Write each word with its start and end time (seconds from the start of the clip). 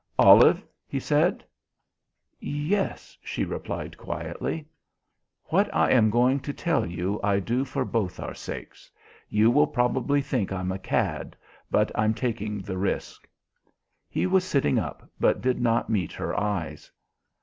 "Olive," 0.17 0.63
he 0.87 0.99
said. 0.99 1.45
"Yes," 2.39 3.15
she 3.23 3.45
replied 3.45 3.99
quietly. 3.99 4.65
"What 5.43 5.69
I 5.71 5.91
am 5.91 6.09
going 6.09 6.39
to 6.39 6.51
tell 6.53 6.87
you 6.87 7.19
I 7.23 7.39
do 7.39 7.63
for 7.63 7.85
both 7.85 8.19
our 8.19 8.33
sakes. 8.33 8.89
You 9.29 9.51
will 9.51 9.67
probably 9.67 10.23
think 10.23 10.51
I'm 10.51 10.71
a 10.71 10.79
cad, 10.79 11.35
but 11.69 11.91
I'm 11.93 12.15
taking 12.15 12.61
the 12.63 12.79
risk." 12.79 13.29
He 14.09 14.25
was 14.25 14.43
sitting 14.43 14.79
up 14.79 15.07
but 15.19 15.39
did 15.39 15.61
not 15.61 15.87
meet 15.87 16.13
her 16.13 16.33
eyes. 16.35 16.91